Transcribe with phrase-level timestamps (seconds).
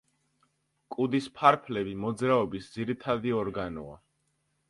[0.95, 4.01] კუდის ფარფლები მოძრაობის ძირითადი ორგანოა.